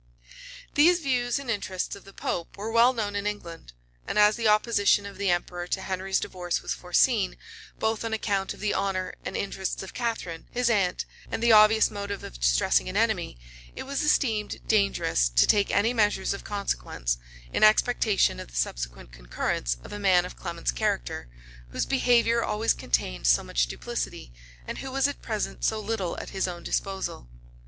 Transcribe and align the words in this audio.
These 0.73 1.01
views 1.01 1.37
and 1.37 1.47
interests 1.47 1.95
of 1.95 2.05
the 2.05 2.11
pope 2.11 2.57
were 2.57 2.71
well 2.71 2.91
known 2.91 3.15
in 3.15 3.27
England; 3.27 3.71
and 4.07 4.17
as 4.17 4.35
the 4.35 4.47
opposition 4.47 5.05
of 5.05 5.19
the 5.19 5.29
emperor 5.29 5.67
to 5.67 5.81
Henry's 5.81 6.19
divorce 6.19 6.63
was 6.63 6.73
foreseen, 6.73 7.37
both 7.77 8.03
on 8.03 8.11
account 8.11 8.55
of 8.55 8.61
the 8.61 8.73
honor 8.73 9.13
and 9.23 9.37
interests 9.37 9.83
of 9.83 9.93
Catharine, 9.93 10.47
his 10.49 10.71
aunt, 10.71 11.05
and 11.31 11.43
the 11.43 11.51
obvious 11.51 11.91
motive 11.91 12.23
of 12.23 12.39
distressing 12.39 12.89
an 12.89 12.97
enemy, 12.97 13.37
it 13.75 13.83
was 13.83 14.01
esteemed 14.01 14.67
dangerous 14.67 15.29
to 15.29 15.45
take 15.45 15.69
any 15.69 15.93
measure 15.93 16.23
of 16.35 16.43
consequence, 16.43 17.19
in 17.53 17.63
expectation 17.63 18.39
of 18.39 18.47
the 18.47 18.55
subsequent 18.55 19.11
concurrence 19.11 19.77
of 19.83 19.93
a 19.93 19.99
man 19.99 20.25
of 20.25 20.35
Clement's 20.35 20.71
character, 20.71 21.29
whose 21.69 21.85
behavior 21.85 22.43
always 22.43 22.73
contained 22.73 23.27
so 23.27 23.43
much 23.43 23.67
duplicity, 23.67 24.33
and 24.65 24.79
who 24.79 24.89
was 24.91 25.07
at 25.07 25.21
present 25.21 25.63
so 25.63 25.79
little 25.79 26.17
at 26.19 26.31
his 26.31 26.47
own 26.47 26.63
disposal. 26.63 27.29